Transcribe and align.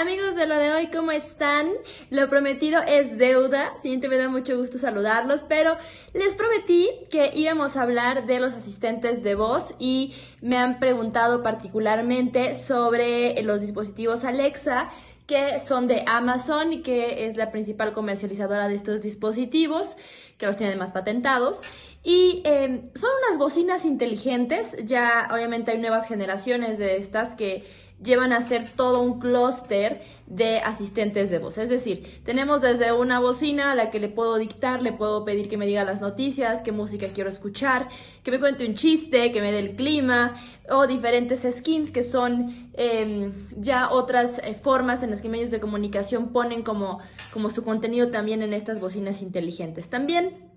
Amigos 0.00 0.36
de 0.36 0.46
lo 0.46 0.54
de 0.54 0.70
hoy, 0.72 0.86
¿cómo 0.92 1.10
están? 1.10 1.70
Lo 2.10 2.30
prometido 2.30 2.80
es 2.86 3.18
deuda. 3.18 3.72
Siempre 3.82 4.08
me 4.08 4.16
da 4.16 4.28
mucho 4.28 4.56
gusto 4.56 4.78
saludarlos, 4.78 5.44
pero 5.48 5.76
les 6.14 6.36
prometí 6.36 6.88
que 7.10 7.32
íbamos 7.34 7.76
a 7.76 7.82
hablar 7.82 8.24
de 8.24 8.38
los 8.38 8.52
asistentes 8.52 9.24
de 9.24 9.34
voz 9.34 9.74
y 9.80 10.14
me 10.40 10.56
han 10.56 10.78
preguntado 10.78 11.42
particularmente 11.42 12.54
sobre 12.54 13.42
los 13.42 13.60
dispositivos 13.60 14.22
Alexa 14.22 14.88
que 15.28 15.60
son 15.60 15.88
de 15.88 16.04
Amazon 16.06 16.72
y 16.72 16.80
que 16.80 17.26
es 17.26 17.36
la 17.36 17.50
principal 17.50 17.92
comercializadora 17.92 18.66
de 18.66 18.74
estos 18.74 19.02
dispositivos, 19.02 19.98
que 20.38 20.46
los 20.46 20.56
tiene 20.56 20.74
más 20.74 20.90
patentados. 20.90 21.60
Y 22.02 22.42
em, 22.44 22.90
son 22.94 23.10
unas 23.26 23.38
bocinas 23.38 23.84
inteligentes, 23.84 24.76
ya 24.84 25.28
obviamente 25.32 25.72
hay 25.72 25.78
nuevas 25.78 26.06
generaciones 26.06 26.78
de 26.78 26.96
estas 26.96 27.34
que 27.34 27.64
llevan 28.02 28.32
a 28.32 28.40
ser 28.42 28.68
todo 28.68 29.00
un 29.00 29.18
clúster 29.18 30.02
de 30.26 30.58
asistentes 30.58 31.30
de 31.30 31.38
voz. 31.38 31.58
Es 31.58 31.68
decir, 31.68 32.22
tenemos 32.24 32.62
desde 32.62 32.92
una 32.92 33.18
bocina 33.18 33.72
a 33.72 33.74
la 33.74 33.90
que 33.90 33.98
le 33.98 34.08
puedo 34.08 34.36
dictar, 34.36 34.82
le 34.82 34.92
puedo 34.92 35.24
pedir 35.24 35.48
que 35.48 35.56
me 35.56 35.66
diga 35.66 35.84
las 35.84 36.00
noticias, 36.00 36.62
qué 36.62 36.70
música 36.70 37.08
quiero 37.12 37.28
escuchar, 37.28 37.88
que 38.22 38.30
me 38.30 38.38
cuente 38.38 38.66
un 38.66 38.74
chiste, 38.74 39.32
que 39.32 39.40
me 39.40 39.50
dé 39.50 39.58
el 39.58 39.74
clima, 39.74 40.36
o 40.70 40.86
diferentes 40.86 41.46
skins 41.56 41.90
que 41.90 42.04
son 42.04 42.70
em, 42.74 43.48
ya 43.56 43.90
otras 43.90 44.38
eh, 44.44 44.54
formas 44.54 45.02
en 45.02 45.10
las 45.10 45.20
que 45.20 45.28
medios 45.28 45.50
de 45.50 45.58
comunicación 45.58 46.28
ponen 46.28 46.62
como, 46.62 47.00
como 47.32 47.50
su 47.50 47.64
contenido 47.64 48.10
también 48.10 48.42
en 48.42 48.52
estas 48.52 48.78
bocinas 48.80 49.22
inteligentes. 49.22 49.88
También 49.88 50.47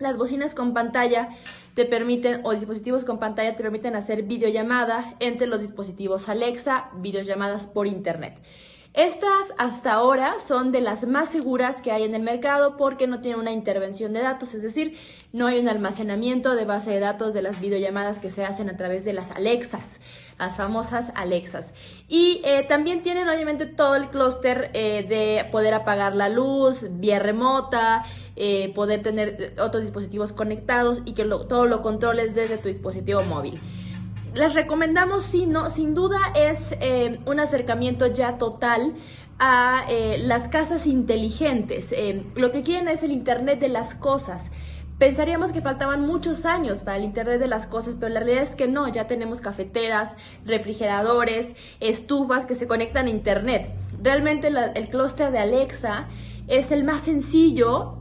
las 0.00 0.16
bocinas 0.16 0.54
con 0.54 0.74
pantalla 0.74 1.28
te 1.74 1.84
permiten, 1.84 2.40
o 2.44 2.52
dispositivos 2.52 3.04
con 3.04 3.18
pantalla 3.18 3.54
te 3.54 3.62
permiten 3.62 3.94
hacer 3.94 4.24
videollamada 4.24 5.14
entre 5.20 5.46
los 5.46 5.60
dispositivos 5.60 6.28
Alexa, 6.28 6.90
videollamadas 6.96 7.66
por 7.66 7.86
Internet. 7.86 8.38
Estas 8.92 9.54
hasta 9.56 9.92
ahora 9.92 10.40
son 10.40 10.72
de 10.72 10.80
las 10.80 11.06
más 11.06 11.28
seguras 11.28 11.80
que 11.80 11.92
hay 11.92 12.02
en 12.02 12.16
el 12.16 12.22
mercado 12.22 12.76
porque 12.76 13.06
no 13.06 13.20
tienen 13.20 13.38
una 13.38 13.52
intervención 13.52 14.12
de 14.12 14.20
datos, 14.20 14.52
es 14.52 14.62
decir, 14.62 14.98
no 15.32 15.46
hay 15.46 15.60
un 15.60 15.68
almacenamiento 15.68 16.56
de 16.56 16.64
base 16.64 16.90
de 16.90 16.98
datos 16.98 17.32
de 17.32 17.40
las 17.40 17.60
videollamadas 17.60 18.18
que 18.18 18.30
se 18.30 18.44
hacen 18.44 18.68
a 18.68 18.76
través 18.76 19.04
de 19.04 19.12
las 19.12 19.30
Alexas, 19.30 20.00
las 20.40 20.56
famosas 20.56 21.12
Alexas. 21.14 21.72
Y 22.08 22.42
eh, 22.44 22.66
también 22.68 23.04
tienen 23.04 23.28
obviamente 23.28 23.64
todo 23.64 23.94
el 23.94 24.08
clúster 24.08 24.72
eh, 24.74 25.06
de 25.08 25.48
poder 25.52 25.74
apagar 25.74 26.16
la 26.16 26.28
luz, 26.28 26.86
vía 26.90 27.20
remota, 27.20 28.04
eh, 28.34 28.72
poder 28.74 29.04
tener 29.04 29.54
otros 29.60 29.82
dispositivos 29.82 30.32
conectados 30.32 31.02
y 31.04 31.12
que 31.12 31.24
todo 31.24 31.66
lo 31.66 31.80
controles 31.80 32.34
desde 32.34 32.58
tu 32.58 32.66
dispositivo 32.66 33.22
móvil 33.22 33.60
les 34.34 34.54
recomendamos, 34.54 35.24
sí, 35.24 35.46
no, 35.46 35.70
sin 35.70 35.94
duda 35.94 36.18
es 36.36 36.72
eh, 36.80 37.18
un 37.26 37.40
acercamiento 37.40 38.06
ya 38.06 38.38
total 38.38 38.94
a 39.38 39.84
eh, 39.88 40.18
las 40.18 40.48
casas 40.48 40.86
inteligentes. 40.86 41.92
Eh, 41.92 42.24
lo 42.34 42.50
que 42.50 42.62
quieren 42.62 42.88
es 42.88 43.02
el 43.02 43.10
Internet 43.10 43.58
de 43.58 43.68
las 43.68 43.94
cosas. 43.94 44.50
Pensaríamos 44.98 45.50
que 45.50 45.62
faltaban 45.62 46.02
muchos 46.02 46.44
años 46.44 46.82
para 46.82 46.98
el 46.98 47.04
Internet 47.04 47.40
de 47.40 47.48
las 47.48 47.66
cosas, 47.66 47.96
pero 47.98 48.12
la 48.12 48.20
realidad 48.20 48.42
es 48.42 48.54
que 48.54 48.68
no, 48.68 48.86
ya 48.86 49.06
tenemos 49.06 49.40
cafeteras, 49.40 50.16
refrigeradores, 50.44 51.56
estufas 51.80 52.44
que 52.44 52.54
se 52.54 52.68
conectan 52.68 53.06
a 53.06 53.10
Internet. 53.10 53.72
Realmente 54.02 54.48
el 54.48 54.88
clúster 54.88 55.32
de 55.32 55.38
Alexa 55.38 56.06
es 56.48 56.70
el 56.70 56.84
más 56.84 57.00
sencillo. 57.00 57.96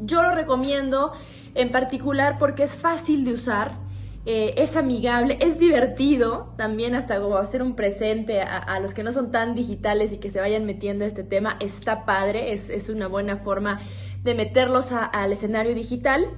yo 0.00 0.22
lo 0.22 0.34
recomiendo 0.34 1.12
en 1.54 1.70
particular 1.70 2.38
porque 2.38 2.62
es 2.62 2.76
fácil 2.76 3.24
de 3.24 3.34
usar 3.34 3.91
eh, 4.24 4.54
es 4.58 4.76
amigable, 4.76 5.36
es 5.40 5.58
divertido 5.58 6.54
también 6.56 6.94
hasta 6.94 7.20
como 7.20 7.38
hacer 7.38 7.60
un 7.60 7.74
presente 7.74 8.40
a, 8.40 8.78
los 8.78 8.94
que 8.94 9.02
no 9.02 9.10
son 9.10 9.32
tan 9.32 9.56
digitales 9.56 10.12
y 10.12 10.18
que 10.18 10.30
se 10.30 10.38
vayan 10.38 10.64
metiendo 10.64 11.04
a 11.04 11.08
este 11.08 11.24
tema, 11.24 11.56
está 11.58 12.04
padre, 12.04 12.52
es, 12.52 12.88
una 12.88 13.08
buena 13.08 13.38
forma 13.38 13.80
de 14.22 14.34
meterlos 14.34 14.92
al 14.92 15.32
escenario 15.32 15.74
digital. 15.74 16.28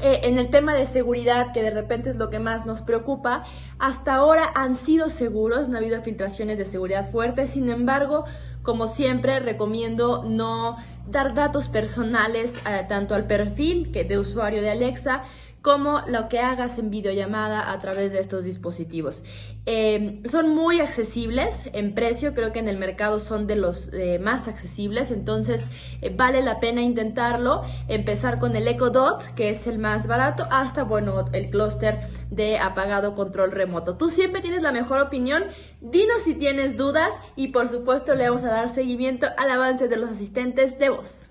Eh, 0.00 0.22
en 0.24 0.38
el 0.38 0.50
tema 0.50 0.74
de 0.74 0.86
seguridad, 0.86 1.52
que 1.52 1.62
de 1.62 1.70
repente 1.70 2.10
es 2.10 2.16
lo 2.16 2.30
que 2.30 2.40
más 2.40 2.66
nos 2.66 2.82
preocupa, 2.82 3.44
hasta 3.78 4.14
ahora 4.14 4.50
han 4.56 4.74
sido 4.74 5.08
seguros, 5.08 5.68
no 5.68 5.76
ha 5.76 5.78
habido 5.78 6.02
filtraciones 6.02 6.58
de 6.58 6.64
seguridad 6.64 7.08
fuertes, 7.08 7.50
sin 7.50 7.70
embargo, 7.70 8.24
como 8.64 8.88
siempre, 8.88 9.38
recomiendo 9.38 10.24
no 10.24 10.78
dar 11.06 11.34
datos 11.34 11.68
personales 11.68 12.60
eh, 12.66 12.84
tanto 12.88 13.14
al 13.14 13.28
perfil 13.28 13.92
que 13.92 14.02
de 14.02 14.18
usuario 14.18 14.62
de 14.62 14.70
Alexa 14.70 15.22
como 15.64 16.02
lo 16.06 16.28
que 16.28 16.40
hagas 16.40 16.78
en 16.78 16.90
videollamada 16.90 17.72
a 17.72 17.78
través 17.78 18.12
de 18.12 18.18
estos 18.18 18.44
dispositivos. 18.44 19.22
Eh, 19.64 20.20
son 20.30 20.50
muy 20.50 20.80
accesibles 20.80 21.70
en 21.72 21.94
precio, 21.94 22.34
creo 22.34 22.52
que 22.52 22.58
en 22.58 22.68
el 22.68 22.76
mercado 22.76 23.18
son 23.18 23.46
de 23.46 23.56
los 23.56 23.90
eh, 23.94 24.18
más 24.18 24.46
accesibles, 24.46 25.10
entonces 25.10 25.64
eh, 26.02 26.14
vale 26.14 26.42
la 26.42 26.60
pena 26.60 26.82
intentarlo, 26.82 27.62
empezar 27.88 28.40
con 28.40 28.54
el 28.56 28.68
Echo 28.68 28.90
Dot, 28.90 29.24
que 29.36 29.48
es 29.48 29.66
el 29.66 29.78
más 29.78 30.06
barato, 30.06 30.46
hasta, 30.50 30.84
bueno, 30.84 31.24
el 31.32 31.48
clúster 31.48 32.10
de 32.30 32.58
apagado 32.58 33.14
control 33.14 33.50
remoto. 33.50 33.96
Tú 33.96 34.10
siempre 34.10 34.42
tienes 34.42 34.62
la 34.62 34.70
mejor 34.70 35.00
opinión, 35.00 35.44
dinos 35.80 36.24
si 36.26 36.34
tienes 36.34 36.76
dudas 36.76 37.10
y 37.36 37.48
por 37.48 37.70
supuesto 37.70 38.14
le 38.14 38.28
vamos 38.28 38.44
a 38.44 38.50
dar 38.50 38.68
seguimiento 38.68 39.28
al 39.38 39.50
avance 39.50 39.88
de 39.88 39.96
los 39.96 40.10
asistentes 40.10 40.78
de 40.78 40.90
voz. 40.90 41.24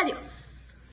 Adiós. 0.00 0.59